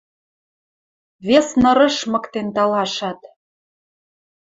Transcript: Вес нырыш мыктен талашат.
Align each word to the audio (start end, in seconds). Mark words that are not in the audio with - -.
Вес 1.27 1.47
нырыш 1.61 1.97
мыктен 2.11 2.47
талашат. 2.55 3.19